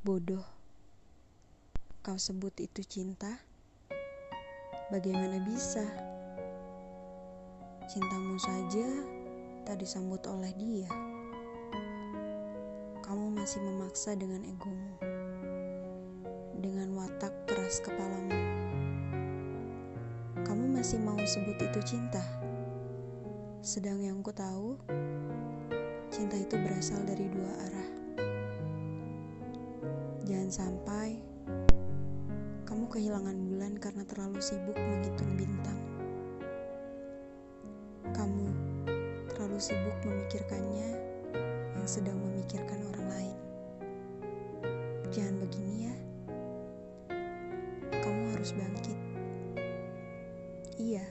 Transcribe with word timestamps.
Bodoh, 0.00 0.40
kau 2.00 2.16
sebut 2.16 2.56
itu 2.56 2.80
cinta? 2.88 3.36
Bagaimana 4.88 5.36
bisa? 5.44 5.84
Cintamu 7.84 8.40
saja 8.40 8.88
tak 9.68 9.76
disambut 9.84 10.24
oleh 10.24 10.56
dia. 10.56 10.88
Kamu 13.04 13.28
masih 13.28 13.60
memaksa 13.60 14.16
dengan 14.16 14.40
egomu, 14.48 14.96
dengan 16.56 16.96
watak 16.96 17.36
keras 17.44 17.84
kepalamu. 17.84 18.40
Kamu 20.48 20.80
masih 20.80 20.96
mau 20.96 21.20
sebut 21.28 21.60
itu 21.60 21.80
cinta? 21.84 22.24
Sedang 23.60 24.00
yang 24.00 24.24
ku 24.24 24.32
tahu, 24.32 24.80
cinta 26.08 26.40
itu 26.40 26.56
berasal 26.56 27.04
dari 27.04 27.28
dua 27.28 27.52
arah. 27.68 27.99
Jangan 30.30 30.50
sampai 30.54 31.18
kamu 32.62 32.86
kehilangan 32.86 33.34
bulan 33.50 33.74
karena 33.82 34.06
terlalu 34.06 34.38
sibuk 34.38 34.78
menghitung 34.78 35.34
bintang. 35.34 35.80
Kamu 38.14 38.46
terlalu 39.26 39.58
sibuk 39.58 39.98
memikirkannya 40.06 40.90
yang 41.74 41.82
sedang 41.90 42.14
memikirkan 42.22 42.78
orang 42.94 43.06
lain. 43.10 43.36
Jangan 45.10 45.34
begini 45.42 45.90
ya. 45.90 45.96
Kamu 47.98 48.30
harus 48.30 48.54
bangkit. 48.54 48.98
Iya, 50.78 51.10